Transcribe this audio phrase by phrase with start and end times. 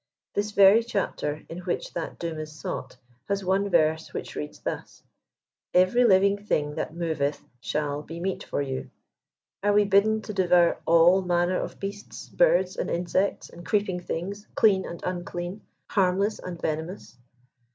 [0.33, 2.97] This very chapter, in which thalt doom is sought,
[3.29, 5.03] has one verse which reads thus:"
[5.75, 8.89] Every living thing that moveth shall be meat for you."
[9.61, 14.47] Are we bidden to dexoat all manner of beasts, birds and insects, and creeping things^
[14.55, 15.61] clean and unclean, U7
[15.93, 17.19] harmless and venomous?